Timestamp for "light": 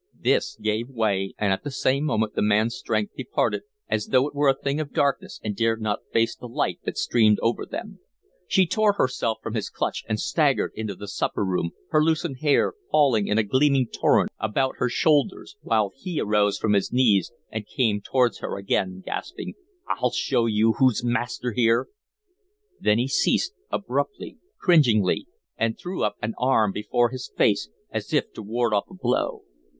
6.47-6.79